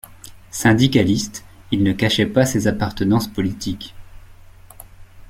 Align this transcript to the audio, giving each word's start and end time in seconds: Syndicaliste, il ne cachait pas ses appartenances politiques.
Syndicaliste, 0.49 1.45
il 1.69 1.83
ne 1.83 1.93
cachait 1.93 2.25
pas 2.25 2.43
ses 2.47 2.65
appartenances 2.65 3.27
politiques. 3.27 3.93